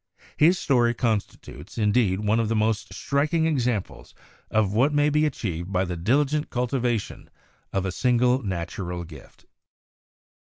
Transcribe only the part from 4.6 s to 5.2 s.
what may